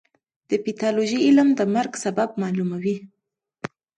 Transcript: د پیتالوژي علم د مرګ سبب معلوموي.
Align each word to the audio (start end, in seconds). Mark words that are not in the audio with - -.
د 0.49 0.51
پیتالوژي 0.65 1.17
علم 1.27 1.49
د 1.55 1.61
مرګ 1.75 1.91
سبب 2.03 2.29
معلوموي. 2.41 2.97